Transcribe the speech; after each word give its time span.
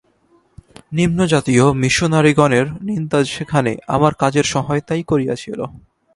নিম্নজাতীয় 0.91 1.65
মিশনরীগণের 1.81 2.67
নিন্দা 2.81 3.19
সেখানে 3.35 3.71
আমার 3.87 4.13
কাজের 4.13 4.45
সহায়তাই 4.53 5.03
করিয়াছিল। 5.03 5.59